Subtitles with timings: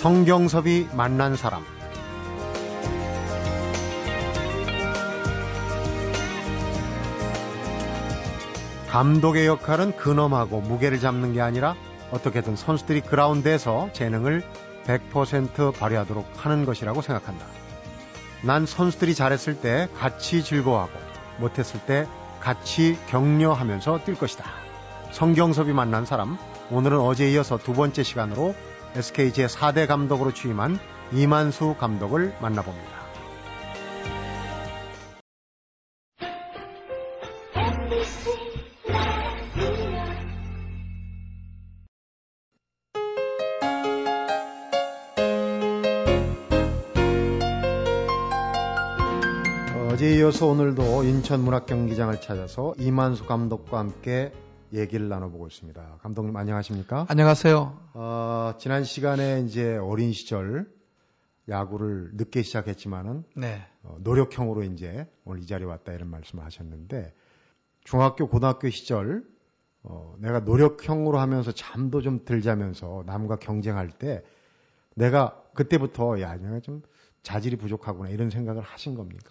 [0.00, 1.62] 성경섭이 만난 사람
[8.88, 11.76] 감독의 역할은 근엄하고 무게를 잡는 게 아니라
[12.12, 14.42] 어떻게든 선수들이 그라운드에서 재능을
[14.86, 17.44] 100% 발휘하도록 하는 것이라고 생각한다.
[18.42, 20.98] 난 선수들이 잘했을 때 같이 즐거워하고
[21.40, 22.08] 못했을 때
[22.40, 24.46] 같이 격려하면서 뛸 것이다.
[25.10, 26.38] 성경섭이 만난 사람,
[26.70, 28.54] 오늘은 어제 이어서 두 번째 시간으로
[28.94, 30.78] SK 제4대 감독으로 취임한
[31.12, 33.00] 이만수 감독을 만나봅니다.
[49.92, 54.32] 어제 이어서 오늘도 인천문학경기장을 찾아서 이만수 감독과 함께
[54.72, 55.98] 얘기를 나눠보고 있습니다.
[56.02, 57.06] 감독님 안녕하십니까?
[57.08, 57.90] 안녕하세요.
[57.94, 60.70] 어, 지난 시간에 이제 어린 시절
[61.48, 63.66] 야구를 늦게 시작했지만은 네.
[63.82, 67.12] 어, 노력형으로 이제 오늘 이 자리에 왔다 이런 말씀을 하셨는데
[67.84, 69.24] 중학교 고등학교 시절
[69.82, 74.22] 어, 내가 노력형으로 하면서 잠도 좀 들자면서 남과 경쟁할 때
[74.94, 76.82] 내가 그때부터 야 내가 좀
[77.22, 79.30] 자질이 부족하구나 이런 생각을 하신 겁니까?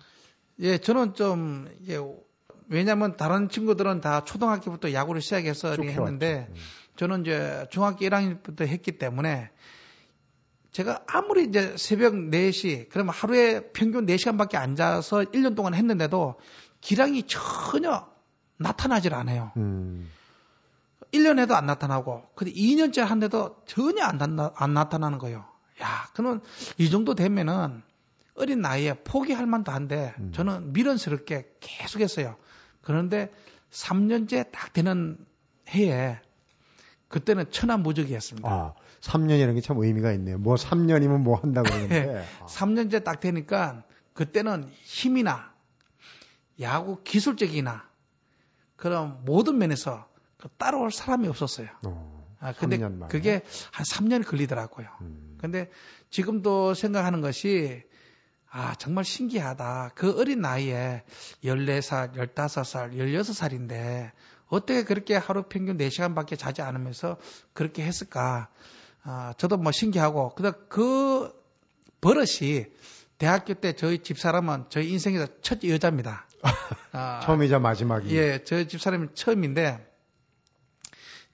[0.60, 1.98] 예, 저는 좀 예,
[2.70, 6.48] 왜냐하면 다른 친구들은 다 초등학교부터 야구를 시작해서 쭉 했는데.
[6.50, 6.56] 음.
[7.00, 9.52] 저는 이제 중학교 1학년부터 했기 때문에
[10.74, 16.36] 제가 아무리 이제 새벽 4시 그러면 하루에 평균 4시간밖에 앉아서 1년 동안 했는데도
[16.82, 18.06] 기량이 전혀
[18.58, 19.54] 나타나질 않아요.
[19.56, 20.10] 음,
[21.14, 25.46] 1년 해도 안 나타나고 근데 2년째 한데도 전혀 안, 나, 안 나타나는 거예요.
[25.82, 26.42] 야, 그러면
[26.78, 27.82] 이 정도 되면은
[28.36, 30.34] 어린 나이에 포기할 만도 한데 음.
[30.34, 32.36] 저는 미련스럽게 계속했어요.
[32.82, 33.32] 그런데
[33.72, 35.18] 3년째 딱 되는
[35.70, 36.20] 해에
[37.08, 38.50] 그때는 천하무적이었습니다.
[38.50, 40.38] 아, 3년이라는 게 참 의미가 있네요.
[40.38, 42.26] 뭐 3년이면 뭐 한다 그러는데.
[42.42, 43.84] 아, 3년째 딱 되니까
[44.14, 45.54] 그때는 힘이나
[46.62, 47.88] 야구 기술적이나
[48.76, 51.68] 그런 모든 면에서 그 따라올 사람이 없었어요.
[51.86, 53.10] 어, 아, 근데 3년 만에.
[53.12, 54.88] 그게 한 3년 걸리더라고요.
[55.02, 55.70] 음, 근데
[56.10, 57.84] 지금도 생각하는 것이
[58.52, 59.92] 아, 정말 신기하다.
[59.96, 61.04] 그 어린 나이에
[61.44, 64.12] 14살, 15살, 16살인데
[64.48, 67.18] 어떻게 그렇게 하루 평균 4시간밖에 자지 않으면서
[67.54, 68.50] 그렇게 했을까?
[69.04, 71.32] 아, 저도 뭐 신기하고 근데 그
[72.02, 72.66] 버릇이
[73.20, 76.26] 대학교 때 저희 집사람은 저희 인생에서 첫 여자입니다.
[76.94, 78.16] 아, 처음이자 마지막이.
[78.16, 79.86] 예, 저희 집사람이 처음인데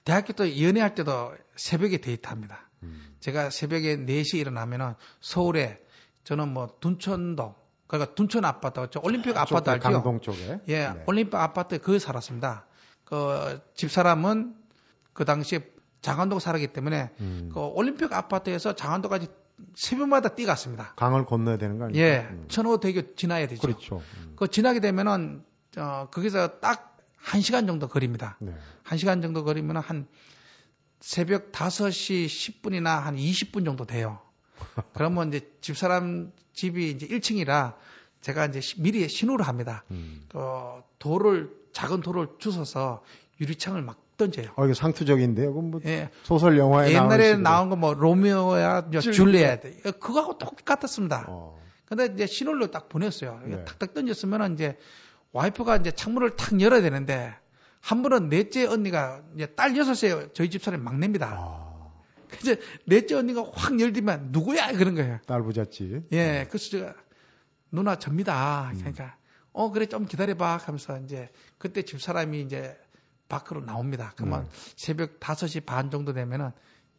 [0.04, 2.68] 대학교 때 연애할 때도 새벽에 데이트합니다.
[2.82, 5.80] 음, 제가 새벽에 4시에 일어나면은 서울에
[6.26, 7.54] 저는 뭐 둔천동
[7.86, 9.88] 그러니까 둔천 아파트 저 올림픽 아파트 쪽에, 알죠?
[9.88, 10.60] 강동 쪽에.
[10.66, 11.04] 예, 네.
[11.06, 12.66] 올림픽 아파트에 거기 살았습니다.
[13.04, 14.56] 그 집사람은
[15.12, 15.60] 그 당시에
[16.02, 19.28] 장안동 살았기 때문에 음, 그 올림픽 아파트에서 장안동까지
[19.76, 20.94] 새벽마다 뛰갔습니다.
[20.96, 22.04] 강을 건너야 되는 거 아니에요?
[22.04, 23.62] 예, 음, 천호대교 지나야 되죠.
[23.62, 24.02] 그렇죠.
[24.18, 25.44] 음, 그 지나게 되면은
[25.78, 28.36] 어, 거기서 딱 1시간 정도 거리입니다.
[28.40, 28.52] 네.
[28.84, 30.08] 1시간 정도 거리면 한
[30.98, 34.25] 새벽 5시 10분이나 한 20분 정도 돼요.
[34.94, 37.74] 그러면 이제 집사람 집이 이제 1층이라
[38.20, 39.84] 제가 이제 시- 미리 신호를 합니다.
[39.90, 40.26] 음.
[40.34, 43.02] 어, 돌을 작은 돌을 주워서
[43.40, 44.50] 유리창을 막 던져요.
[44.56, 45.52] 어, 이거 상투적인데요.
[45.52, 46.08] 그건 뭐 예.
[46.22, 51.26] 소설 영화에 옛날에 나온 거 뭐 로미오야 이제 줄리엣 그거하고 똑같았습니다.
[51.28, 53.40] 어, 근데 이제 신호를 딱 보냈어요.
[53.46, 53.64] 이게 네.
[53.64, 54.78] 탁탁 던졌으면 이제
[55.32, 57.34] 와이프가 이제 창문을 탁 열어야 되는데
[57.82, 61.36] 한 번은 넷째 언니가 이제 딸 여섯에 저희 집사람이 막내입니다.
[61.38, 61.65] 아,
[62.40, 65.20] 이제 넷째 언니가 확 열리면 누구야 그런 거예요.
[65.26, 66.06] 딸 부잣집.
[66.12, 66.94] 예, 그래서 제가
[67.70, 68.72] 누나 접니다.
[68.76, 69.16] 그러니까
[69.52, 72.78] 어 그래 좀 기다려봐 하면서 이제 그때 집 사람이 이제
[73.28, 74.12] 밖으로 나옵니다.
[74.16, 74.50] 그러면 네.
[74.76, 76.52] 새벽 5시 반 정도 되면은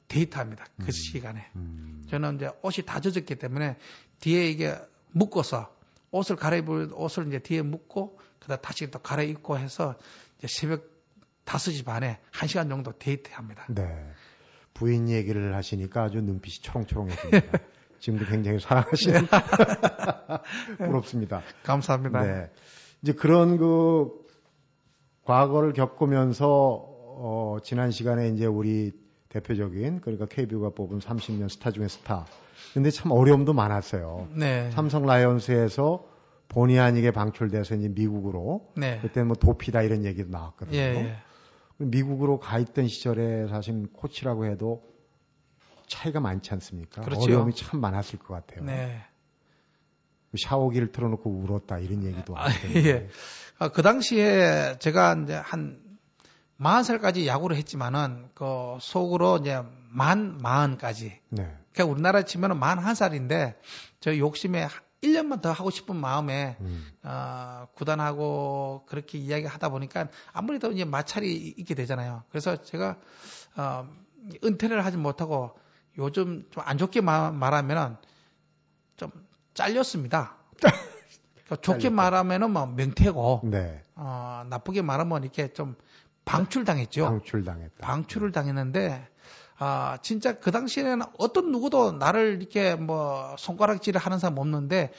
[0.08, 0.66] 데이트합니다.
[0.84, 1.50] 그 시간에.
[1.56, 3.78] 음, 저는 이제 옷이 다 젖었기 때문에
[4.20, 4.78] 뒤에 이게
[5.12, 5.74] 묶어서
[6.12, 9.96] 옷을 갈아입을 옷을 이제 뒤에 묶고 그다음 다시 또 갈아입고 해서
[10.38, 10.98] 이제 새벽
[11.46, 13.68] 5시 반에 1시간 정도 데이트합니다.
[13.70, 14.12] 네.
[14.78, 17.60] 부인 얘기를 하시니까 아주 눈빛이 초롱초롱해집니다.
[18.00, 19.22] 지금도 굉장히 사랑하시는
[20.78, 21.42] 부럽습니다.
[21.64, 22.22] 감사합니다.
[22.22, 22.50] 네.
[23.02, 24.12] 이제 그런 그
[25.26, 28.92] 과거를 겪으면서 어, 지난 시간에 이제 우리
[29.30, 32.28] 대표적인 그러니까 KBO가 뽑은 30년 스타 중에 스타.
[32.76, 34.28] 근데 참 어려움도 많았어요.
[34.36, 34.70] 네.
[34.72, 36.06] 삼성 라이온스에서
[36.50, 39.00] 본의 아니게 방출돼서 이제 미국으로 네.
[39.02, 40.78] 그때 뭐 도피다 이런 얘기도 나왔거든요.
[40.78, 41.16] 예, 예.
[41.78, 44.84] 미국으로 가 있던 시절에 사실 코치라고 해도
[45.88, 47.02] 차이가 많지 않습니까?
[47.02, 47.22] 그렇죠.
[47.24, 48.66] 어려움이 참 많았을 것 같아요.
[48.66, 49.02] 네.
[50.38, 52.48] 샤워기를 틀어놓고 울었다 이런 얘기도 아.
[52.76, 53.08] 예.
[53.60, 55.82] 아, 그 당시에 제가 이제 한
[56.60, 61.20] 40살까지 야구를 했지만은 그 속으로 이제 만 마흔까지.
[61.30, 61.56] 네.
[61.72, 63.60] 그러니까 우리나라 치면은 만한 살인데
[64.00, 64.68] 저 욕심에
[65.04, 66.88] 1년만 더 하고 싶은 마음에 음.
[67.04, 72.24] 어, 구단하고 그렇게 이야기 하다 보니까 아무래도 이제 마찰이 있게 되잖아요.
[72.30, 72.98] 그래서 제가
[73.56, 73.88] 어,
[74.44, 75.58] 은퇴를 하지 못하고
[75.98, 77.98] 요즘 좀 안 좋게 마, 말하면은
[78.98, 79.12] 좀
[79.54, 80.36] 잘렸습니다.
[81.46, 83.82] 그러니까 좋게 말하면은 뭐 명태고, 네.
[83.96, 85.76] 어, 나쁘게 말하면 이렇게 좀
[86.26, 87.06] 방출당했죠.
[87.06, 87.76] 방출당했다.
[87.80, 89.08] 방출을 당했는데,
[89.60, 94.92] 아, 진짜 그 당시에는 어떤 누구도 나를 이렇게 뭐 손가락질을 하는 사람 없는데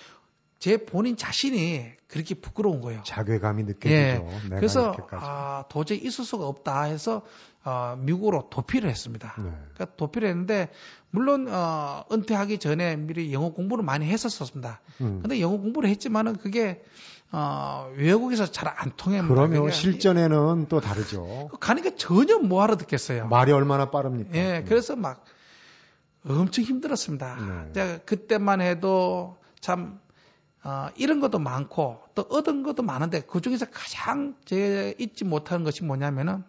[0.58, 3.02] 제 본인 자신이 그렇게 부끄러운 거예요.
[3.04, 3.92] 자괴감이 느껴지죠.
[3.92, 4.48] 예.
[4.48, 7.22] 그래서 아, 도저히 있을 수가 없다 해서
[7.64, 9.34] 어, 미국으로 도피를 했습니다.
[9.38, 9.50] 네.
[9.74, 10.68] 그러니까 도피를 했는데
[11.10, 14.80] 물론 어, 은퇴하기 전에 미리 영어 공부를 많이 했었습니다.
[15.00, 15.20] 음.
[15.20, 16.82] 근데 영어 공부를 했지만은 그게
[17.30, 19.34] 어, 외국에서 잘 안 통합니다.
[19.34, 21.50] 그러면 실전에는 또 다르죠.
[21.60, 23.28] 가니까 전혀 뭐 알아 듣겠어요.
[23.28, 24.30] 말이 얼마나 빠릅니까?
[24.34, 24.64] 예, 네.
[24.66, 25.24] 그래서 막
[26.26, 27.36] 엄청 힘들었습니다.
[27.66, 27.72] 네.
[27.74, 30.00] 제가 그때만 해도 참
[30.64, 35.84] 어, 이런 것도 많고 또 얻은 것도 많은데 그 중에서 가장 제 잊지 못하는 것이
[35.84, 36.44] 뭐냐면은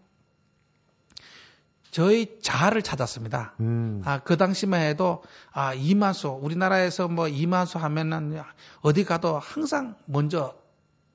[1.91, 3.55] 저희 자아를 찾았습니다.
[3.61, 4.01] 음.
[4.05, 8.41] 아, 그 당시만 해도, 아, 이만수, 우리나라에서 뭐 이만수 하면은
[8.81, 10.55] 어디 가도 항상 먼저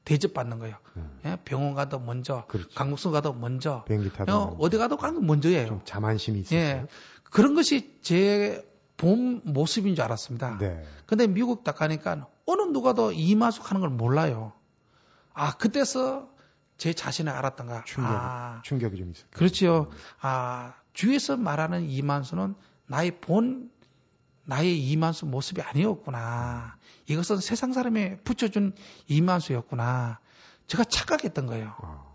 [0.05, 0.77] 대접받는 거예요.
[0.97, 1.21] 음.
[1.25, 1.37] 예?
[1.45, 2.69] 병원 가도 먼저, 그렇죠.
[2.75, 5.67] 강국수 가도 먼저, 비행기 타도 어, 어디 가도 가는 먼저예요.
[5.67, 6.59] 좀 자만심이 있어요.
[6.59, 6.87] 예.
[7.23, 8.67] 그런 것이 제
[9.05, 10.57] 본 모습인 줄 알았습니다.
[10.59, 10.83] 네.
[11.05, 14.53] 근데 미국 딱 가니까 어느 누가도 이마숙 하는 걸 몰라요.
[15.35, 16.31] 아, 그때서
[16.79, 17.85] 제 자신을 알았던가.
[17.85, 19.27] 충격, 아, 충격이 좀 있어요.
[19.31, 19.91] 그렇죠.
[20.21, 22.55] 아, 주위에서 말하는 이만수는
[22.87, 23.71] 나의 본,
[24.45, 26.77] 나의 이만수 모습이 아니었구나.
[27.07, 28.75] 이것은 세상 사람이 붙여준
[29.09, 30.19] 이만수였구나.
[30.67, 31.75] 제가 착각했던 거예요.
[31.83, 32.14] 아.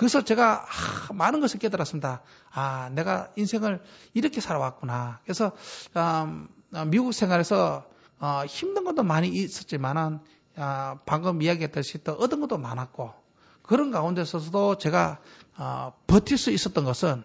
[0.00, 2.22] 그래서 제가 아, 많은 것을 깨달았습니다.
[2.52, 3.82] 아, 내가 인생을
[4.14, 5.20] 이렇게 살아왔구나.
[5.24, 5.52] 그래서
[5.94, 6.48] 음,
[6.86, 7.86] 미국 생활에서
[8.18, 10.20] 어, 힘든 것도 많이 있었지만은
[10.56, 13.12] 아, 방금 이야기했듯이 또 얻은 것도 많았고
[13.60, 15.20] 그런 가운데서도 제가
[15.58, 17.22] 어, 버틸 수 있었던 것은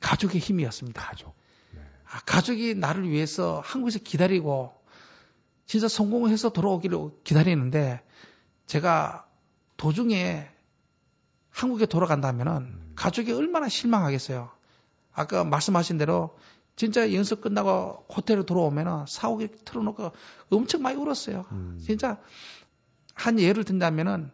[0.00, 1.02] 가족의 힘이었습니다.
[1.02, 1.34] 가족.
[1.72, 1.80] 네.
[2.04, 4.74] 아, 가족이 나를 위해서 한국에서 기다리고
[5.64, 8.02] 진짜 성공을 해서 돌아오기를 기다리는데
[8.66, 9.26] 제가
[9.78, 10.57] 도중에
[11.58, 12.92] 한국에 돌아간다면은 음.
[12.94, 14.48] 가족이 얼마나 실망하겠어요.
[15.12, 16.38] 아까 말씀하신 대로
[16.76, 20.12] 진짜 연습 끝나고 호텔에 들어오면은 사옥에 틀어놓고
[20.50, 21.46] 엄청 많이 울었어요.
[21.50, 21.80] 음.
[21.84, 22.18] 진짜
[23.14, 24.30] 한 예를 든다면은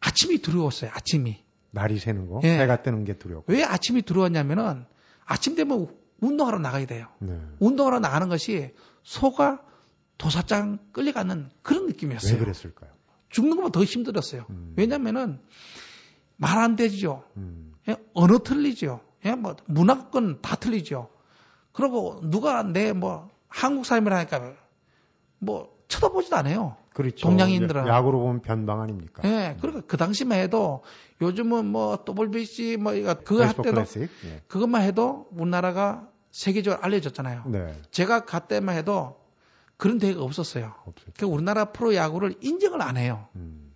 [0.00, 0.90] 아침이 두려웠어요.
[0.92, 1.44] 아침이.
[1.70, 2.58] 날이 새는 거, 예.
[2.58, 3.52] 해가 뜨는 게 두렵고.
[3.52, 4.86] 왜 아침이 두려웠냐면은
[5.24, 5.86] 아침 되면
[6.20, 7.06] 운동하러 나가야 돼요.
[7.20, 7.40] 네.
[7.60, 8.72] 운동하러 나가는 것이
[9.04, 9.62] 소가
[10.16, 12.32] 도사장 끌려가는 그런 느낌이었어요.
[12.32, 12.90] 왜 그랬을까요?
[13.28, 14.46] 죽는 것보다 더 힘들었어요.
[14.50, 14.74] 음.
[14.76, 15.38] 왜냐면은
[16.38, 17.24] 말 안 되죠.
[17.36, 17.74] 음.
[17.88, 17.96] 예?
[18.14, 19.00] 언어 틀리죠.
[19.26, 19.34] 예?
[19.34, 21.08] 뭐 문화권 다 틀리죠.
[21.72, 24.54] 그리고 누가 내 뭐 한국 사람이라니까
[25.38, 26.76] 뭐 쳐다보지도 않아요.
[26.94, 27.28] 그렇죠.
[27.28, 27.86] 동양인들은.
[27.86, 29.22] 야구로 보면 변방 아닙니까?
[29.24, 29.28] 예.
[29.28, 30.82] 네, 그러니까 그 당시만 해도
[31.20, 33.84] 요즘은 뭐 WBC 뭐 이거 그거 할 때도
[34.24, 34.42] 예.
[34.48, 37.44] 그것만 해도 우리나라가 세계적으로 알려졌잖아요.
[37.46, 37.74] 네.
[37.90, 39.18] 제가 갈 때만 해도
[39.76, 40.74] 그런 대회가 없었어요.
[40.86, 41.12] 없었죠.
[41.16, 43.28] 그 우리나라 프로 야구를 인정을 안 해요.
[43.36, 43.72] 음.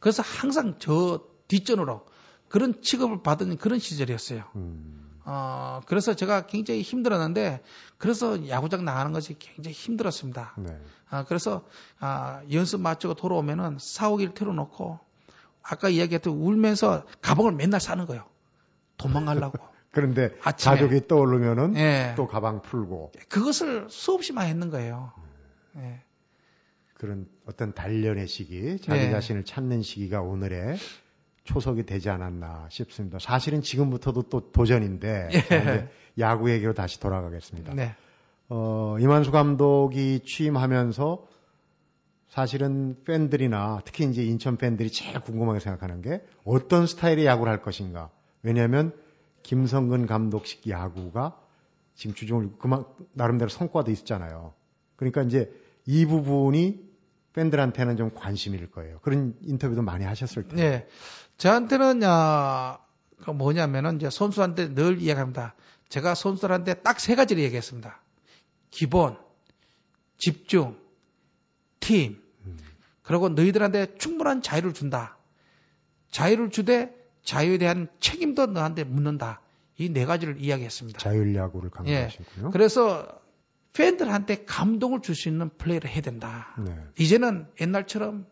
[0.00, 2.06] 그래서 항상 저 뒷전으로
[2.48, 4.44] 그런 취급을 받은 그런 시절이었어요.
[4.56, 5.08] 음.
[5.24, 7.62] 어, 그래서 제가 굉장히 힘들었는데,
[7.98, 10.54] 그래서 야구장 나가는 것이 굉장히 힘들었습니다.
[10.56, 10.80] 네.
[11.10, 11.66] 아, 그래서,
[12.00, 14.98] 아, 연습 마치고 돌아오면은 사오기를 틀어놓고,
[15.62, 18.24] 아까 이야기했던 울면서 가방을 맨날 싸는 거예요.
[18.96, 19.58] 도망가려고.
[19.92, 20.76] 그런데 아침에.
[20.76, 22.14] 가족이 떠오르면은 네.
[22.16, 23.12] 또 가방 풀고.
[23.28, 25.12] 그것을 수없이 많이 했는 거예요.
[25.72, 26.02] 네.
[26.94, 29.10] 그런 어떤 단련의 시기, 자기 네.
[29.10, 30.78] 자신을 찾는 시기가 오늘의
[31.48, 33.18] 초석이 되지 않았나 싶습니다.
[33.18, 35.88] 사실은 지금부터도 또 도전인데 예.
[36.18, 37.72] 야구 얘기로 다시 돌아가겠습니다.
[37.74, 37.94] 네.
[38.50, 41.26] 어, 이만수 감독이 취임하면서
[42.28, 48.10] 사실은 팬들이나 특히 이제 인천 팬들이 제일 궁금하게 생각하는 게 어떤 스타일의 야구를 할 것인가.
[48.42, 48.92] 왜냐하면
[49.42, 51.40] 김성근 감독식 야구가
[51.94, 54.52] 지금 주종을 그만 나름대로 성과도 있었잖아요.
[54.96, 55.50] 그러니까 이제
[55.86, 56.86] 이 부분이
[57.32, 58.98] 팬들한테는 좀 관심일 거예요.
[59.00, 60.70] 그런 인터뷰도 많이 하셨을 텐데.
[60.70, 60.86] 네.
[61.38, 62.78] 저한테는 야,
[63.22, 65.54] 그 뭐냐면은 이제 선수한테 늘 이야기합니다.
[65.88, 68.00] 제가 선수들한테 딱 세 가지를 얘기했습니다.
[68.70, 69.16] 기본,
[70.18, 70.76] 집중,
[71.80, 72.22] 팀.
[73.02, 75.16] 그리고 너희들한테 충분한 자유를 준다.
[76.10, 79.40] 자유를 주되 자유에 대한 책임도 너한테 묻는다.
[79.78, 80.98] 이 네 가지를 이야기했습니다.
[80.98, 82.46] 자율야구를 강조하시고요.
[82.48, 82.50] 예.
[82.52, 83.06] 그래서
[83.74, 86.54] 팬들한테 감동을 줄 수 있는 플레이를 해야 된다.
[86.58, 86.76] 네.
[86.98, 88.26] 이제는 옛날처럼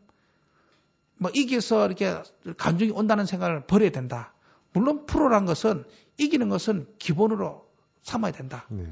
[1.19, 2.23] 뭐 이겨서 이렇게
[2.57, 4.35] 감정이 온다는 생각을 버려야 된다.
[4.73, 5.85] 물론 프로란 것은
[6.19, 7.67] 이기는 것은 기본으로
[8.03, 8.67] 삼아야 된다.
[8.69, 8.87] 네.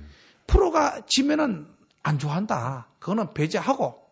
[0.46, 1.66] 프로가 지면은
[2.02, 2.88] 안 좋아한다.
[2.98, 4.02] 그거는 배제하고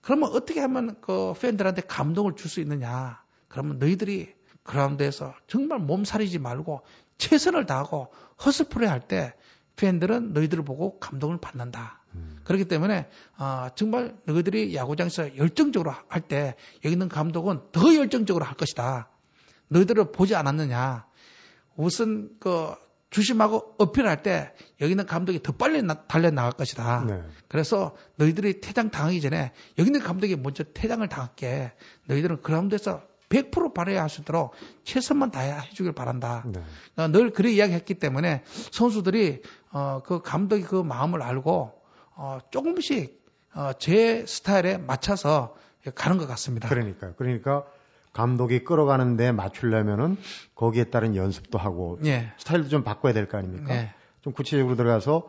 [0.00, 3.22] 그러면 어떻게 하면 그 팬들한테 감동을 줄 수 있느냐?
[3.48, 6.82] 그러면 너희들이 그라운드에서 정말 몸살이지 말고
[7.18, 8.12] 최선을 다하고
[8.44, 9.34] 허스플레이 할때
[9.76, 12.02] 팬들은 너희들을 보고 감동을 받는다.
[12.14, 12.38] 음.
[12.44, 18.54] 그렇기 때문에 어, 정말 너희들이 야구장에서 열정적으로 할 때 여기 있는 감독은 더 열정적으로 할
[18.56, 19.08] 것이다.
[19.68, 21.06] 너희들을 보지 않았느냐.
[21.76, 22.74] 우선 그
[23.10, 27.04] 주심하고 어필할 때 여기 있는 감독이 더 빨리 나, 달려 나갈 것이다.
[27.06, 27.22] 네.
[27.48, 31.72] 그래서 너희들이 퇴장 당하기 전에 여기 있는 감독이 먼저 퇴장을 당할게.
[32.06, 34.52] 너희들은 그라운드에서 100% 발휘할 수 있도록
[34.84, 36.44] 최선만 다해 주길 바란다.
[36.46, 36.60] 네.
[36.96, 38.42] 어, 늘 그래 이야기했기 때문에
[38.72, 39.42] 선수들이
[39.72, 41.72] 어, 그 감독이 그 마음을 알고
[42.16, 45.56] 어, 조금씩 어, 제 스타일에 맞춰서
[45.94, 46.68] 가는 것 같습니다.
[46.68, 47.14] 그러니까요.
[47.16, 47.64] 그러니까
[48.12, 50.16] 감독이 끌어가는데 맞추려면은
[50.54, 52.32] 거기에 따른 연습도 하고 예.
[52.38, 53.74] 스타일도 좀 바꿔야 될 거 아닙니까?
[53.74, 53.94] 예.
[54.22, 55.28] 좀 구체적으로 들어가서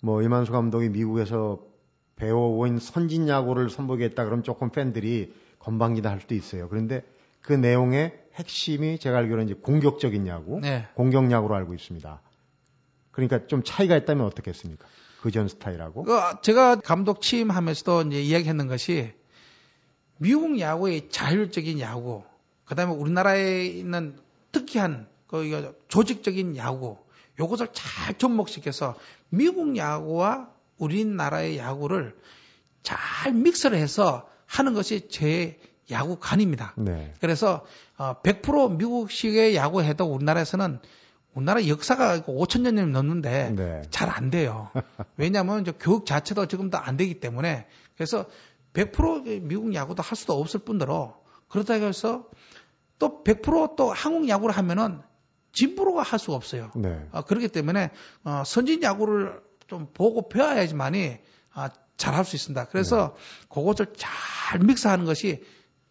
[0.00, 1.60] 뭐 이만수 감독이 미국에서
[2.16, 6.68] 배워온 선진 야구를 선보이겠다 그러면 조금 팬들이 건방지다 할 수도 있어요.
[6.68, 7.02] 그런데
[7.42, 10.88] 그 내용의 핵심이 제가 알기로는 이제 공격적인 야구, 네.
[10.94, 12.22] 공격 야구로 알고 있습니다.
[13.10, 14.86] 그러니까 좀 차이가 있다면 어떻겠습니까?
[15.20, 16.04] 그전 스타일하고.
[16.04, 19.12] 그 제가 감독 취임하면서도 이제 이야기했는 것이
[20.18, 22.22] 미국 야구의 자율적인 야구,
[22.64, 24.18] 그다음에 우리나라에 있는
[24.52, 26.96] 특이한 그 조직적인 야구,
[27.38, 28.96] 요것을 잘 접목시켜서
[29.28, 32.16] 미국 야구와 우리나라의 야구를
[32.82, 35.58] 잘 믹스를 해서 하는 것이 제
[35.90, 36.74] 야구관입니다.
[36.76, 37.12] 네.
[37.20, 37.64] 그래서
[37.96, 40.80] 어, 100% 미국식의 야구해도 우리나라에서는
[41.34, 43.82] 우리나라 역사가 5천 년이 넘는데 네.
[43.90, 44.70] 잘안 돼요.
[45.16, 48.26] 왜냐하면 교육 자체도 지금도 안 되기 때문에 그래서
[48.74, 52.26] 100% 미국 야구도 할 수도 없을 뿐더러 그렇다고 해서
[52.98, 55.00] 또 100%또 한국 야구를 하면은
[55.52, 56.70] 진프로가 할 수가 없어요.
[56.74, 57.06] 네.
[57.12, 57.90] 어, 그렇기 때문에
[58.24, 61.18] 어, 선진 야구를 좀 보고 배워야지만이
[61.52, 62.66] 아, 잘할 수 있습니다.
[62.66, 63.46] 그래서 네.
[63.48, 65.42] 그것을 잘 믹스하는 것이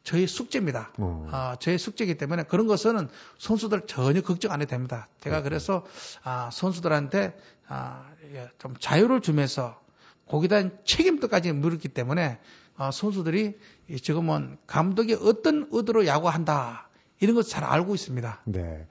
[0.03, 0.91] 저희 숙제입니다.
[0.97, 1.27] 어.
[1.31, 5.07] 아, 저희 숙제이기 때문에 그런 것은 선수들 전혀 걱정 안 해도 됩니다.
[5.21, 5.43] 제가 네.
[5.43, 5.85] 그래서
[6.23, 9.79] 아, 선수들한테 아, 예, 좀 자유를 주면서
[10.27, 12.39] 거기다 책임도까지 물었기 때문에
[12.77, 13.57] 아, 선수들이
[14.01, 16.89] 지금은 감독이 어떤 의도로 야구한다
[17.19, 18.41] 이런 것 잘 알고 있습니다.
[18.45, 18.87] 네,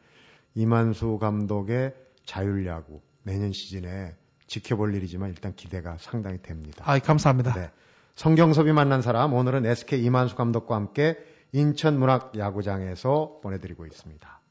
[0.54, 4.14] 이만수 감독의 자율야구 내년 시즌에
[4.46, 6.84] 지켜볼 일이지만 일단 기대가 상당히 됩니다.
[6.86, 7.54] 아, 감사합니다.
[7.54, 7.70] 네.
[8.20, 11.16] 성경섭이 만난 사람 오늘은 SK 이만수 감독과 함께
[11.52, 14.42] 인천 문학 야구장에서 보내드리고 있습니다.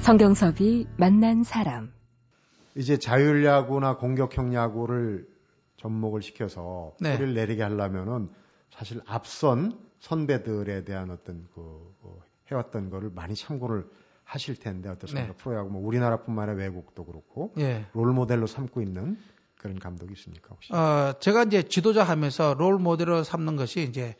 [0.00, 1.92] 성경섭이 만난 사람
[2.74, 5.28] 이제 자율야구나 공격형 야구를
[5.76, 7.12] 접목을 시켜서 네.
[7.14, 8.30] 소리를 내리게 하려면은
[8.70, 11.60] 사실 앞선 선배들에 대한 어떤 그
[12.02, 13.88] 어, 해왔던 거를 많이 참고를
[14.26, 15.28] 하실 텐데 어떻습니까?
[15.28, 15.34] 네.
[15.36, 17.86] 프로야구 뭐 우리나라뿐만 아니라 외국도 그렇고 예.
[17.94, 19.16] 롤 모델로 삼고 있는
[19.56, 20.72] 그런 감독이 있습니까 혹시?
[20.74, 24.16] 어, 제가 이제 지도자 하면서 롤 모델로 삼는 것이 이제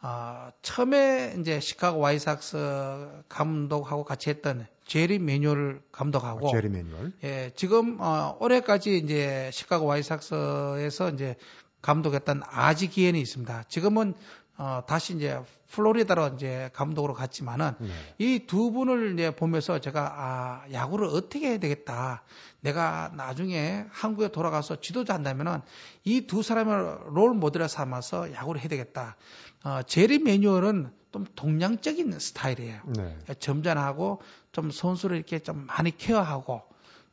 [0.00, 7.12] 어, 처음에 이제 시카고 화이트삭스 감독하고 같이 했던 제리 매뉴얼 감독하고 아, 제리 매뉴얼.
[7.22, 11.36] 예, 지금 어, 올해까지 이제 시카고 화이트삭스에서 이제
[11.82, 13.64] 감독했던 아지 기옌이 있습니다.
[13.68, 14.14] 지금은
[14.58, 15.40] 어, 다시 이제
[15.70, 17.88] 플로리다로 이제 감독으로 갔지만은 네.
[18.18, 22.22] 이 두 분을 이제 보면서 제가 아, 야구를 어떻게 해야 되겠다.
[22.60, 25.60] 내가 나중에 한국에 돌아가서 지도자 한다면은
[26.04, 29.16] 이 두 사람을 롤 모델을 삼아서 야구를 해야 되겠다.
[29.64, 32.82] 어, 제리 매뉴얼은 좀 동양적인 스타일이에요.
[32.86, 32.92] 네.
[33.02, 34.20] 그러니까 점잖하고
[34.52, 36.62] 좀 선수를 이렇게 좀 많이 케어하고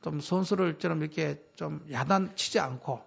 [0.01, 3.01] 좀 선수를 좀 이렇게 좀 야단 치지 않고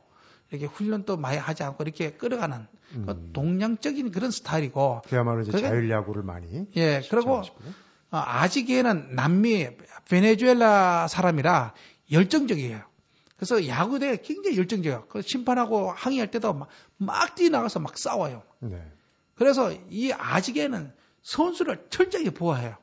[0.52, 3.06] 이렇게 훈련 도 많이 하지 않고 이렇게 끌어가는 음.
[3.06, 5.02] 그 동양적인 그런 스타일이고.
[5.06, 6.66] 그야말로 이제 자율 야구를 많이.
[6.76, 7.42] 예, 그리고 어,
[8.10, 9.68] 아직에는 남미
[10.08, 11.72] 베네수엘라 사람이라
[12.12, 12.82] 열정적이에요.
[13.36, 15.06] 그래서 야구대에 굉장히 열정적이에요.
[15.08, 16.68] 그 심판하고 항의할 때도 막,
[16.98, 18.42] 막 뛰어나가서 막 싸워요.
[18.60, 18.80] 네.
[19.34, 20.92] 그래서 이 아직에는
[21.22, 22.76] 선수를 철저히 보호해요.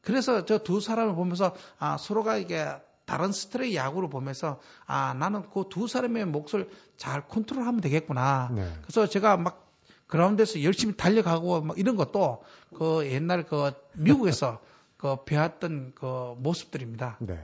[0.00, 2.66] 그래서 저 두 사람을 보면서 아 서로가 이게
[3.08, 8.50] 다른 스트레이 야구를 보면서 아 나는 그 두 사람의 몫을 잘 컨트롤하면 되겠구나.
[8.54, 8.70] 네.
[8.82, 9.66] 그래서 제가 막
[10.06, 12.42] 그라운드에서 열심히 달려가고 막 이런 것도
[12.76, 14.60] 그 옛날 그 미국에서
[14.98, 17.16] 그 배웠던 그 모습들입니다.
[17.20, 17.38] 네.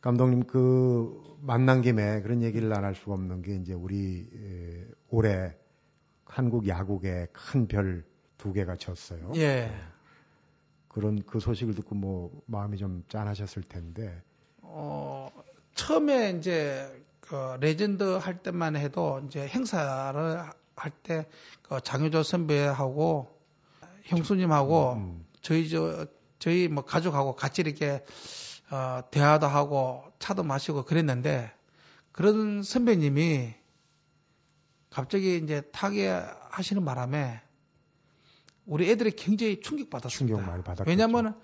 [0.00, 5.54] 감독님 그 만난 김에 그런 얘기를 안 할 수가 없는 게 이제 우리 에, 올해
[6.26, 8.02] 한국 야구계 큰 별
[8.36, 9.32] 두 개가 졌어요.
[9.36, 9.70] 예.
[10.88, 14.22] 그런 그 소식을 듣고 뭐 마음이 좀 짠하셨을 텐데
[14.66, 15.30] 어,
[15.74, 16.90] 처음에 이제
[17.20, 20.42] 그 레전드 할 때만 해도 이제 행사를
[20.76, 21.24] 할 때
[21.64, 23.40] 그 장효조 선배하고
[24.04, 25.26] 형수님하고 음.
[25.40, 26.06] 저희 저
[26.38, 28.04] 저희 뭐 가족하고 같이 이렇게
[28.70, 31.50] 어, 대화도 하고 차도 마시고 그랬는데
[32.12, 33.54] 그런 선배님이
[34.90, 37.40] 갑자기 이제 타계하시는 바람에
[38.66, 40.36] 우리 애들이 굉장히 충격받았습니다.
[40.36, 40.88] 충격 많이 받았죠.
[40.88, 41.40] 왜냐하면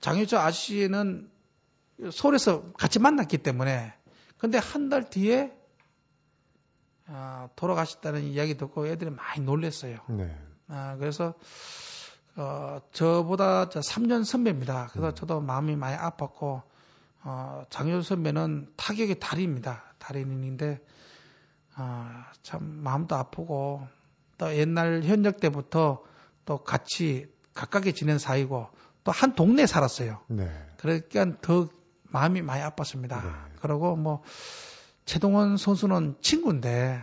[0.00, 1.30] 장유철 아저씨는
[2.10, 3.92] 서울에서 같이 만났기 때문에
[4.38, 5.52] 근데 한 달 뒤에
[7.08, 9.98] 아, 돌아가셨다는 이야기 듣고 애들이 많이 놀랐어요.
[10.08, 10.36] 네.
[10.68, 11.34] 아, 그래서
[12.34, 14.88] 어, 저보다 저 3년 선배입니다.
[14.92, 15.14] 그래서 음.
[15.14, 16.62] 저도 마음이 많이 아팠고
[17.22, 19.84] 어, 장효 선배는 타격의 달인입니다.
[19.98, 20.80] 달인인데
[21.78, 22.10] 어,
[22.42, 23.86] 참 마음도 아프고
[24.38, 26.02] 또 옛날 현역 때부터
[26.44, 28.68] 또 같이 가깝게 지낸 사이고
[29.04, 30.20] 또 한 동네에 살았어요.
[30.26, 30.50] 네.
[30.78, 31.68] 그러니까 더
[32.10, 33.22] 마음이 많이 아팠습니다.
[33.22, 33.30] 네.
[33.60, 34.22] 그리고 뭐
[35.04, 37.02] 최동원 선수는 친구인데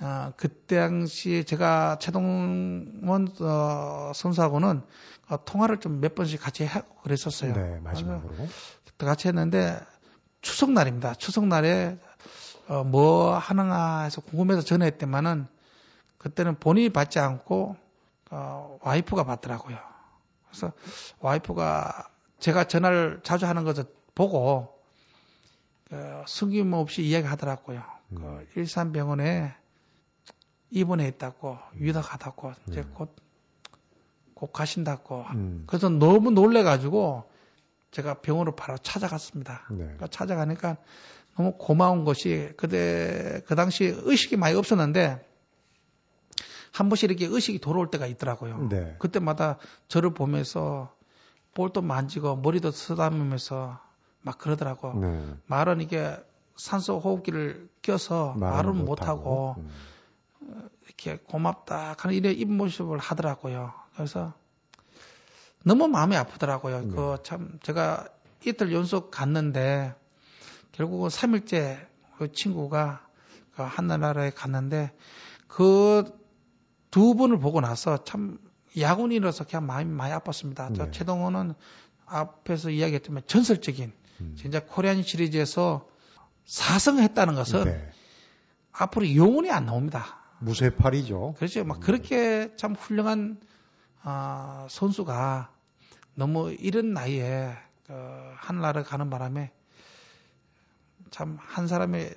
[0.00, 4.82] 어, 그때 당시 제가 최동원 어, 선수하고는
[5.28, 7.52] 어, 통화를 좀 몇 번씩 같이 하고 그랬었어요.
[7.52, 8.34] 네, 마지막으로.
[8.98, 9.78] 같이 했는데
[10.40, 11.14] 추석날입니다.
[11.14, 11.98] 추석날에
[12.68, 15.46] 어, 뭐 하는가 해서 궁금해서 전화했더만은
[16.18, 17.76] 그때는 본인이 받지 않고
[18.30, 19.78] 어, 와이프가 받더라고요.
[20.48, 20.72] 그래서
[21.20, 23.84] 와이프가 제가 전화를 자주 하는 것을
[24.18, 24.76] 보고
[25.88, 27.84] 그, 숨김없이 이야기하더라고요.
[28.08, 28.46] 그 음.
[28.52, 29.54] 그 일산병원에
[30.70, 32.90] 입원했다고 위탁하다고 이제 음.
[32.94, 33.14] 곧,
[34.34, 35.24] 곧 가신다고.
[35.34, 35.62] 음.
[35.68, 37.30] 그래서 너무 놀래가지고
[37.92, 39.66] 제가 병원으로 바로 찾아갔습니다.
[39.70, 39.84] 네.
[39.84, 40.78] 그러니까 찾아가니까
[41.36, 45.24] 너무 고마운 것이 그때 그 당시 의식이 많이 없었는데
[46.72, 48.68] 한 번씩 이렇게 의식이 돌아올 때가 있더라고요.
[48.68, 48.96] 네.
[48.98, 50.92] 그때마다 저를 보면서
[51.54, 53.87] 볼도 만지고 머리도 쓰다듬으면서
[54.22, 54.94] 막 그러더라고.
[54.94, 55.24] 네.
[55.46, 56.16] 말은 이게
[56.56, 59.62] 산소 호흡기를 껴서 말은 못하고 못
[60.40, 60.70] 음.
[60.86, 63.72] 이렇게 고맙다 하는 이런 입 모습을 하더라고요.
[63.94, 64.32] 그래서
[65.64, 66.80] 너무 마음이 아프더라고요.
[66.80, 66.88] 네.
[66.88, 68.08] 그참 제가
[68.46, 69.94] 이틀 연속 갔는데
[70.72, 71.86] 결국은 3일째
[72.18, 73.06] 그 친구가
[73.54, 74.92] 그 하늘나라에 갔는데
[75.46, 76.18] 그
[76.90, 78.38] 두 분을 보고 나서 참
[78.78, 80.68] 야군이라서 그냥 마음이 많이 아팠습니다.
[80.70, 80.74] 네.
[80.76, 81.54] 저 최동호는
[82.06, 84.34] 앞에서 이야기했지만 전설적인 음.
[84.36, 85.88] 진짜 코리안 시리즈에서
[86.44, 87.90] 사성했다는 것은 네.
[88.72, 90.18] 앞으로 영원히 안 나옵니다.
[90.40, 91.34] 무쇠팔이죠.
[91.36, 91.64] 그렇죠.
[91.64, 91.80] 막 음.
[91.80, 93.40] 그렇게 참 훌륭한
[94.04, 95.50] 어, 선수가
[96.14, 97.92] 너무 이른 나이에 그
[98.36, 99.52] 하늘나라 가는 바람에
[101.10, 102.14] 참 한 사람의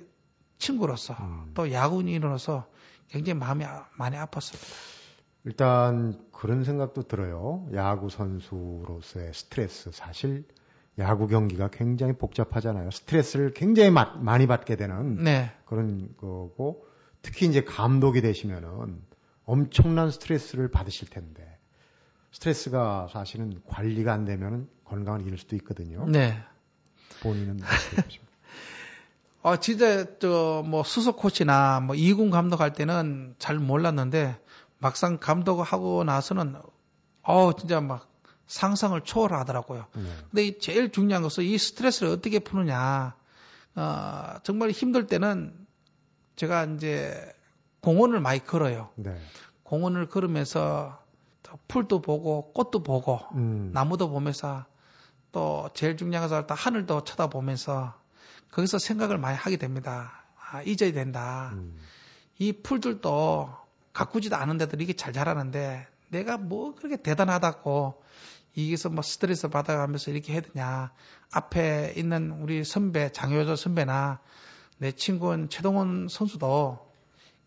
[0.58, 1.50] 친구로서 음.
[1.54, 2.66] 또 야구인으로서
[3.08, 4.64] 굉장히 마음이 아, 많이 아팠습니다.
[5.44, 7.66] 일단 그런 생각도 들어요.
[7.74, 10.44] 야구 선수로서의 스트레스 사실
[10.98, 12.90] 야구 경기가 굉장히 복잡하잖아요.
[12.90, 15.50] 스트레스를 굉장히 마, 많이 받게 되는 네.
[15.64, 16.86] 그런 거고
[17.22, 19.00] 특히 이제 감독이 되시면은
[19.44, 21.58] 엄청난 스트레스를 받으실 텐데
[22.32, 26.04] 스트레스가 사실은 관리가 안 되면 건강을 잃을 수도 있거든요.
[26.06, 26.38] 네.
[27.22, 28.32] 본인은 어떻게 보십니까?
[29.42, 34.36] 어, 진짜 저 뭐 수석 코치나 뭐 이군 감독할 때는 잘 몰랐는데
[34.78, 36.56] 막상 감독하고 나서는
[37.22, 38.08] 어 진짜 막
[38.52, 39.86] 상상을 초월하더라고요.
[39.94, 40.02] 네.
[40.30, 43.14] 근데 제일 중요한 것은 이 스트레스를 어떻게 푸느냐.
[43.74, 45.54] 어, 정말 힘들 때는
[46.36, 47.34] 제가 이제
[47.80, 48.90] 공원을 많이 걸어요.
[48.96, 49.18] 네.
[49.62, 51.02] 공원을 걸으면서
[51.68, 53.70] 풀도 보고 꽃도 보고 음.
[53.72, 54.66] 나무도 보면서
[55.32, 57.94] 또 제일 중요한 것은 또 하늘도 쳐다보면서
[58.50, 60.24] 거기서 생각을 많이 하게 됩니다.
[60.38, 61.52] 아, 잊어야 된다.
[61.54, 61.78] 음.
[62.38, 63.48] 이 풀들도
[63.94, 68.02] 가꾸지도 않은데도 이게 잘 자라는데 내가 뭐 그렇게 대단하다고
[68.54, 70.92] 이게서 뭐 스트레스 받아가면서 이렇게 해야 되냐.
[71.30, 74.20] 앞에 있는 우리 선배, 장효조 선배나
[74.78, 76.90] 내 친구인 최동원 선수도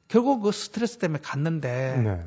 [0.07, 2.23] 결국 그 스트레스 때문에 갔는데 네.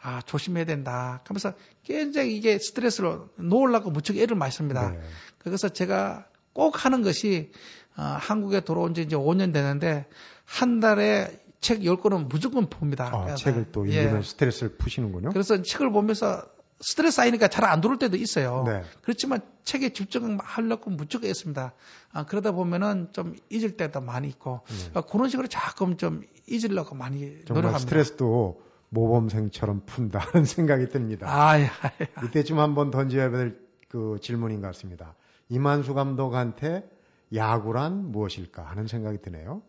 [0.00, 1.20] 아, 조심해야 된다.
[1.24, 4.90] 그러면서 굉장히 이게 스트레스를 놓으려고 무척 애를 많이 씁니다.
[4.90, 5.00] 네.
[5.38, 7.52] 그래서 제가 꼭 하는 것이
[7.96, 10.06] 어, 한국에 돌아온 지 이제 5년 되는데
[10.44, 13.10] 한 달에 책 10권은 무조건 봅니다.
[13.14, 14.22] 아, 책을 또 읽으면 예.
[14.22, 15.30] 스트레스를 푸시는군요.
[15.30, 16.44] 그래서 책을 보면서
[16.80, 18.64] 스트레스 쌓이니까 잘 안 들어올 때도 있어요.
[18.66, 18.82] 네.
[19.02, 21.72] 그렇지만 책에 집중하려고 무조건 했습니다.
[22.12, 24.90] 아, 그러다 보면은 좀 잊을 때도 많이 있고 네.
[24.94, 27.78] 아, 그런 식으로 자꾸 좀 잊으려고 많이 노력합니다.
[27.78, 31.26] 스트레스도 모범생처럼 푼다는 생각이 듭니다.
[31.28, 32.24] 아, 야, 야.
[32.24, 35.14] 이때쯤 한번 던져야 될 그 질문인 것 같습니다.
[35.50, 36.88] 이만수 감독한테
[37.34, 39.60] 야구란 무엇일까 하는 생각이 드네요.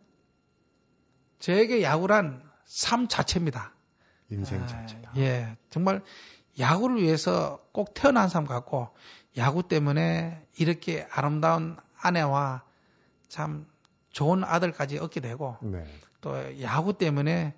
[1.39, 3.73] 저에게 야구란 삶 자체입니다.
[4.29, 5.09] 인생 자체다.
[5.11, 6.01] 아, 예, 정말
[6.59, 8.89] 야구를 위해서 꼭 태어난 사람 같고
[9.37, 12.63] 야구 때문에 이렇게 아름다운 아내와
[13.27, 13.65] 참
[14.11, 15.85] 좋은 아들까지 얻게 되고 네.
[16.21, 17.55] 또 야구 때문에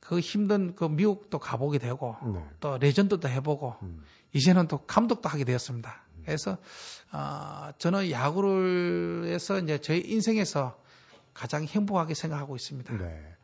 [0.00, 2.44] 그 힘든 그 미국도 가보게 되고 네.
[2.60, 4.02] 또 레전드도 해보고 음.
[4.32, 6.02] 이제는 또 감독도 하게 되었습니다.
[6.24, 6.58] 그래서
[7.12, 10.76] 어, 저는 야구를 해서 이제 저희 인생에서
[11.34, 12.96] 가장 행복하게 생각하고 있습니다.
[12.96, 13.36] 네.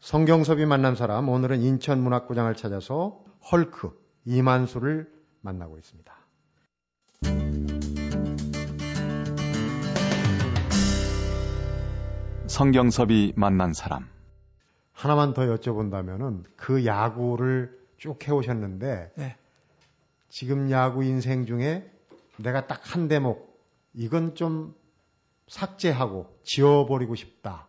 [0.00, 3.20] 성경섭이 만난 사람 오늘은 인천 문학구장을 찾아서
[3.50, 6.12] 헐크 이만수를 만나고 있습니다.
[12.46, 14.08] 성경섭이 만난 사람.
[14.92, 19.36] 하나만 더 여쭤본다면은 그 야구를 쭉 해오셨는데 네.
[20.28, 21.90] 지금 야구 인생 중에
[22.36, 23.58] 내가 딱 한 대목
[23.94, 24.74] 이건 좀
[25.48, 27.68] 삭제하고 지워버리고 싶다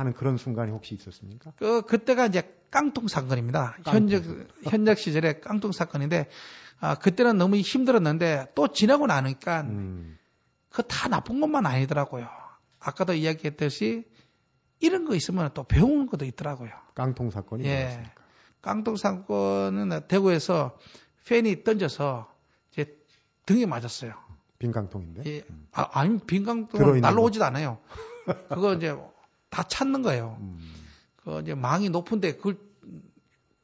[0.00, 1.52] 하는 그런 순간이 혹시 있었습니까?
[1.56, 3.76] 그 그때가 이제 깡통 사건입니다.
[3.84, 3.94] 깡통.
[3.94, 4.24] 현역
[4.64, 6.28] 현역 시절에 깡통 사건인데
[6.80, 10.18] 아 그때는 너무 힘들었는데 또 지나고 나니까 음,
[10.70, 12.26] 그다 나쁜 것만 아니더라고요.
[12.78, 14.04] 아까도 이야기했듯이
[14.80, 16.70] 이런 거 있으면 또 배우는 것도 있더라고요.
[16.94, 17.74] 깡통 사건이 예.
[17.74, 18.14] 뭐였습니까?
[18.62, 20.78] 깡통 사건은 대구에서
[21.26, 22.32] 팬이 던져서
[22.70, 22.96] 제
[23.44, 24.14] 등에 맞았어요.
[24.58, 25.22] 빈 깡통인데.
[25.26, 25.42] 예.
[25.72, 27.78] 아, 아니 빈 깡통은 들어있는 날라오지도 않아요.
[28.48, 28.96] 그거 이제
[29.50, 30.36] 다 찾는 거예요.
[30.40, 30.60] 음,
[31.16, 32.58] 그 이제 망이 높은데 그걸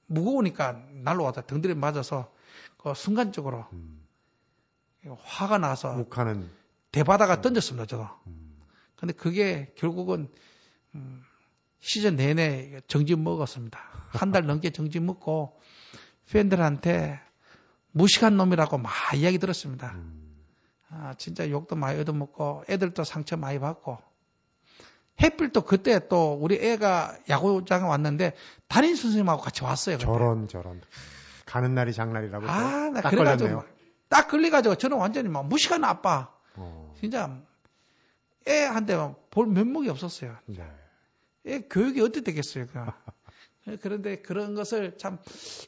[0.07, 0.72] 무거우니까
[1.03, 2.33] 날라와서 등들이 맞아서
[2.77, 4.03] 그 순간적으로 음.
[5.22, 6.51] 화가 나서 욱하는
[6.92, 8.09] 대바다가 던졌습니다, 저도.
[8.27, 8.57] 음,
[8.96, 10.29] 근데 그게 결국은
[10.94, 11.22] 음,
[11.81, 13.79] 시즌 내내 정지 먹었습니다.
[14.11, 15.61] 한 달 넘게 정지 먹고
[16.31, 17.20] 팬들한테
[17.92, 19.92] 무식한 놈이라고 막 이야기 들었습니다.
[19.94, 20.22] 음.
[20.88, 23.99] 아, 진짜 욕도 많이 얻어먹고 애들도 상처 많이 받고
[25.23, 28.35] 해필 또 그때 또 우리 애가 야구장에 왔는데
[28.69, 29.97] 담임 선생님하고 같이 왔어요.
[29.97, 30.07] 그때.
[30.07, 30.81] 저런 저런
[31.47, 33.77] 가는 날이 장날이라고 아, 나딱 그래가지고 걸렸네요.
[34.09, 36.31] 딱 걸려가지고 저는 완전히 막 무식한 아빠.
[36.55, 37.41] 어, 진짜
[38.49, 40.37] 애한테 볼 면목이 없었어요.
[40.47, 40.65] 네.
[41.47, 42.79] 애 교육이 어떻게 되겠어요, 그.
[43.83, 45.19] 그런데 그런 것을 참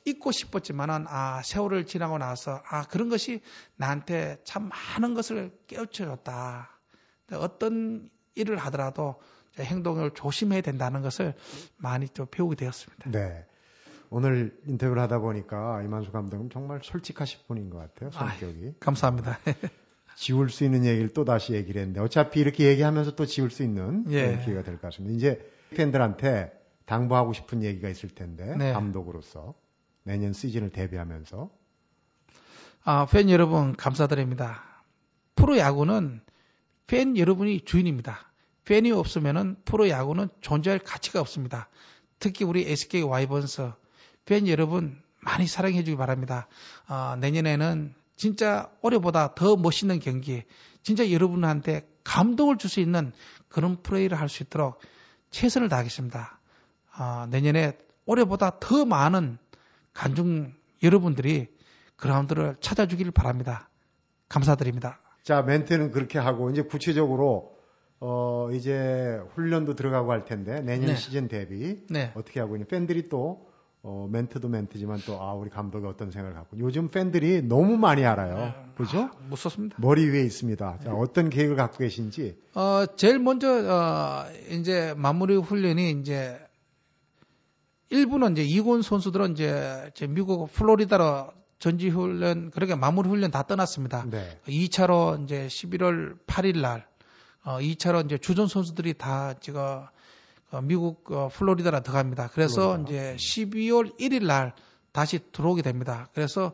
[0.05, 3.41] 잊고 싶었지만은 아 세월을 지나고 나서 아 그런 것이
[3.75, 6.71] 나한테 참 많은 것을 깨우쳐줬다.
[7.33, 11.35] 어떤 일을 하더라도 제 행동을 조심해야 된다는 것을
[11.77, 13.11] 많이 또 배우게 되었습니다.
[13.11, 13.45] 네.
[14.11, 18.11] 오늘 인터뷰를 하다 보니까 이만수 감독은 정말 솔직하신 분인 것 같아요.
[18.11, 18.75] 성격이.
[18.81, 19.39] 감사합니다.
[20.17, 24.05] 지울 수 있는 얘기를 또 다시 얘기를 했는데 어차피 이렇게 얘기하면서 또 지울 수 있는
[24.11, 24.41] 예.
[24.45, 25.15] 기회가 될 것 같습니다.
[25.15, 26.53] 이제 팬들한테
[26.87, 28.73] 당부하고 싶은 얘기가 있을 텐데 네.
[28.73, 29.55] 감독으로서
[30.05, 31.51] 내년 시즌을 대비하면서
[32.85, 34.63] 아, 팬 여러분 감사드립니다.
[35.35, 36.21] 프로 야구는
[36.87, 38.19] 팬 여러분이 주인입니다.
[38.69, 41.71] 팬이 없으면은 프로 야구는 존재할 가치가 없습니다.
[42.19, 43.73] 특히 우리 SK 와이번스
[44.27, 46.49] 팬 여러분 많이 사랑해 주기 바랍니다.
[46.87, 50.43] 아, 내년에는 진짜 올해보다 더 멋있는 경기,
[50.83, 53.13] 진짜 여러분한테 감동을 줄 수 있는
[53.49, 54.83] 그런 플레이를 할 수 있도록
[55.31, 56.39] 최선을 다하겠습니다.
[56.93, 57.73] 아, 내년에
[58.05, 59.39] 올해보다 더 많은
[59.95, 60.53] 관중
[60.83, 61.47] 여러분들이
[61.97, 63.71] 그라운드를 찾아주기를 바랍니다.
[64.29, 65.01] 감사드립니다.
[65.23, 67.58] 자 멘트는 그렇게 하고 이제 구체적으로
[68.01, 70.97] 어 이제 훈련도 들어가고 할 텐데 내년 네.
[70.97, 72.13] 시즌 대비 네.
[72.15, 73.47] 어떻게 하고 있냐 팬들이 또
[73.83, 78.53] 어, 멘트도 멘트지만 또 아 우리 감독이 어떤 생각을 갖고 요즘 팬들이 너무 많이 알아요
[78.77, 79.77] 그죠 아, 무섭습니다.
[79.81, 85.93] 머리 위에 있습니다 자, 어떤 계획을 갖고 계신지 어, 제일 먼저, 어, 이제 마무리 훈련이
[85.93, 86.39] 이제,
[87.91, 91.29] 일부는 이제 이군 선수들은 이제, 이제 미국 플로리다로
[91.61, 94.05] 전지 훈련, 그렇게 마무리 훈련 다 떠났습니다.
[94.11, 96.87] 네 2차로 이제 11월 8일 날,
[97.49, 99.63] 어, 2차로 이제 주전 선수들이 다 지금
[100.51, 102.29] 어, 미국 어, 플로리다로 들어갑니다.
[102.35, 102.91] 그래서 플로리다.
[102.91, 104.53] 이제 12월 1일 날
[104.93, 106.11] 다시 들어오게 됩니다.
[106.13, 106.53] 그래서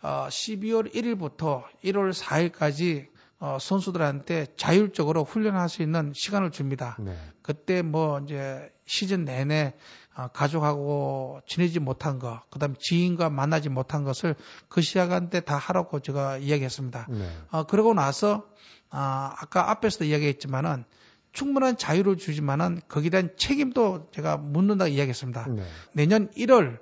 [0.00, 6.96] 어, 12월 1일부터 1월 4일까지 어, 선수들한테 자율적으로 훈련할 수 있는 시간을 줍니다.
[7.00, 7.14] 네.
[7.42, 9.74] 그때 뭐 이제 시즌 내내
[10.16, 14.34] 어, 가족하고 지내지 못한 거, 그다음에 지인과 만나지 못한 것을
[14.70, 17.08] 그 시간 때다 하라고 제가 이야기했습니다.
[17.10, 17.28] 네.
[17.50, 18.46] 어, 그러고 나서
[18.90, 20.84] 아, 아까 앞에서도 이야기했지만은
[21.32, 25.46] 충분한 자유를 주지만은 거기에 대한 책임도 제가 묻는다 이야기했습니다.
[25.48, 25.62] 네.
[25.92, 26.78] 내년 1월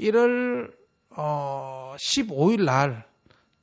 [0.00, 0.72] 1월
[1.10, 3.06] 어 15일 날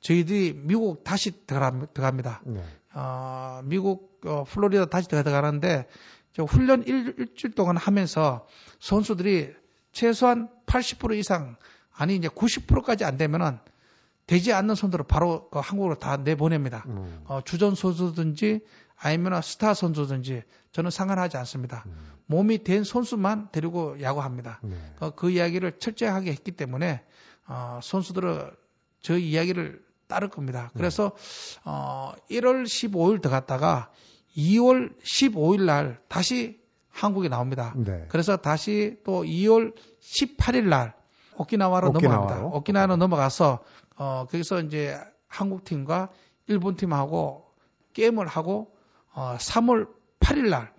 [0.00, 2.40] 저희들이 미국 다시 들어갑- 들어갑니다.
[2.46, 2.64] 네.
[2.94, 5.86] 어, 미국 어, 플로리다 다시 들어가는데
[6.32, 8.46] 저 훈련 일, 일주일 동안 하면서
[8.80, 9.54] 선수들이
[9.92, 11.56] 최소한 80% 이상
[11.94, 13.58] 아니 이제 90%까지 안 되면은
[14.26, 16.84] 되지 않는 선수를 바로 그 한국으로 다 내보냅니다.
[16.86, 17.22] 음.
[17.26, 18.60] 어, 주전 선수든지
[18.96, 21.84] 아니면 스타 선수든지 저는 상관하지 않습니다.
[21.86, 22.12] 음.
[22.26, 24.60] 몸이 된 선수만 데리고 야구합니다.
[24.62, 24.76] 네.
[25.00, 27.02] 어, 그 이야기를 철저하게 했기 때문에
[27.46, 28.50] 어, 선수들은
[29.00, 30.70] 저 이야기를 따를 겁니다.
[30.74, 31.12] 그래서
[31.64, 33.90] 어, 1월 15일 들어갔다가
[34.36, 37.74] 2월 15일 날 다시 한국에 나옵니다.
[37.76, 38.06] 네.
[38.08, 40.94] 그래서 다시 또 2월 18일 날
[41.36, 42.20] 오키나와로 오키나와로.
[42.22, 42.56] 넘어갑니다.
[42.56, 43.64] 오키나와로 넘어가서
[43.96, 46.10] 어 거기서 이제 한국 팀과
[46.46, 47.46] 일본 팀하고
[47.94, 48.74] 게임을 하고
[49.12, 49.88] 어 3월
[50.20, 50.72] 8일 날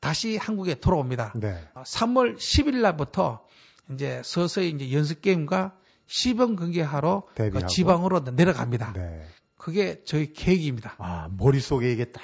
[0.00, 1.32] 다시 한국에 돌아옵니다.
[1.36, 1.56] 네.
[1.74, 3.46] 어, 3월 10일 날부터
[3.92, 7.66] 이제 서서히 이제 연습 게임과 시범 경기하러 그.
[7.66, 8.92] 지방으로 내려갑니다.
[8.94, 9.26] 네.
[9.56, 10.96] 그게 저희 계획입니다.
[10.98, 12.20] 아, 머릿속에 이게 딱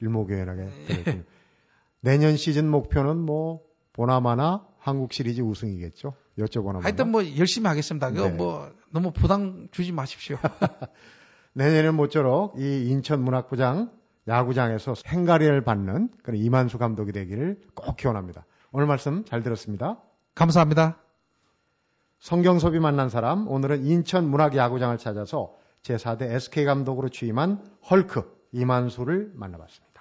[0.00, 0.68] 일목요연하게.
[2.00, 6.14] 내년 시즌 목표는 뭐 보나마나 한국 시리즈 우승이겠죠.
[6.38, 8.10] 여쭤보나 하여튼 뭐 열심히 하겠습니다.
[8.10, 8.30] 네.
[8.30, 10.38] 뭐 너무 부담 주지 마십시오.
[11.54, 13.90] 내년엔 모쪼록 이 인천 문학부장
[14.28, 18.46] 야구장에서 행가리를 받는 그런 이만수 감독이 되기를 꼭 기원합니다.
[18.70, 20.00] 오늘 말씀 잘 들었습니다.
[20.34, 20.98] 감사합니다.
[22.20, 29.91] 성경섭이 만난 사람 오늘은 인천 문학야구장을 찾아서 제4대 SK 감독으로 취임한 헐크 이만수를 만나봤습니다.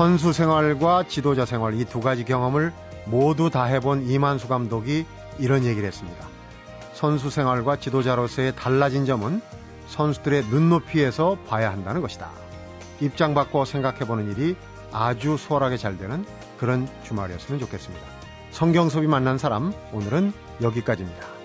[0.00, 2.72] 선수 생활과 지도자 생활 이 두 가지 경험을
[3.04, 5.04] 모두 다 해본 이만수 감독이
[5.38, 6.26] 이런 얘기를 했습니다.
[6.94, 9.42] 선수 생활과 지도자로서의 달라진 점은
[9.88, 12.30] 선수들의 눈높이에서 봐야 한다는 것이다.
[13.02, 14.56] 입장 바꿔 생각해보는 일이
[14.90, 16.24] 아주 수월하게 잘 되는
[16.58, 18.02] 그런 주말이었으면 좋겠습니다.
[18.52, 20.32] 성경섭이 만난 사람, 오늘은
[20.62, 21.39] 여기까지입니다.